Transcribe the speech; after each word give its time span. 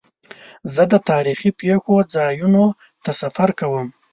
زه 0.73 0.83
د 0.91 0.93
تاریخي 1.09 1.51
پېښو 1.61 1.95
ځایونو 2.15 2.63
ته 3.03 3.11
سفر 3.21 3.49
کوم. 3.59 3.87